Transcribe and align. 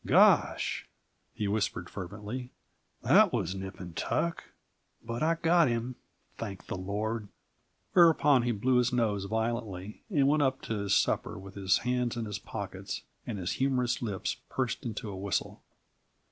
"Gosh!" 0.03 0.87
he 1.31 1.47
whispered 1.47 1.87
fervently. 1.87 2.49
"That 3.03 3.31
was 3.31 3.53
nip 3.53 3.79
and 3.79 3.95
tuck 3.95 4.45
but 5.03 5.21
I 5.21 5.35
got 5.35 5.67
him, 5.67 5.93
thank 6.37 6.65
the 6.65 6.75
Lord!" 6.75 7.27
Whereupon 7.93 8.41
he 8.41 8.51
blew 8.51 8.79
his 8.79 8.91
nose 8.91 9.25
violently, 9.25 10.01
and 10.09 10.27
went 10.27 10.41
up 10.41 10.59
to 10.63 10.79
his 10.79 10.95
supper 10.97 11.37
with 11.37 11.53
his 11.53 11.77
hands 11.85 12.17
in 12.17 12.25
his 12.25 12.39
pockets 12.39 13.03
and 13.27 13.37
his 13.37 13.51
humorous 13.61 14.01
lips 14.01 14.37
pursed 14.49 14.87
into 14.87 15.07
a 15.11 15.15
whistle. 15.15 15.61